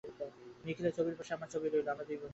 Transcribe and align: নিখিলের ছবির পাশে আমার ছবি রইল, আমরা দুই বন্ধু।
নিখিলের 0.65 0.93
ছবির 0.97 1.15
পাশে 1.19 1.31
আমার 1.33 1.49
ছবি 1.53 1.67
রইল, 1.67 1.87
আমরা 1.93 2.05
দুই 2.09 2.17
বন্ধু। 2.17 2.29